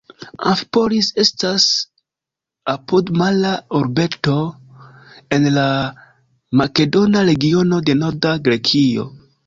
[0.51, 1.65] Amfipolis estas
[2.73, 4.39] apudmara urbeto
[5.39, 5.69] en la
[6.63, 9.11] makedona regiono de norda Grekio.